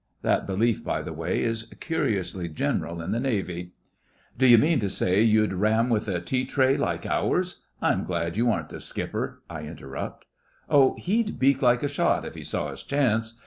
[0.23, 3.73] (That belief, by the way, is curiously general in the Navy.)
[4.35, 7.61] 'D'you mean to say you'd ram with a tea tray like ours?
[7.83, 10.25] I'm glad you aren't the skipper,' I interrupt.
[10.71, 13.39] 'Oh, he'd beak like a shot, if he saw his chance.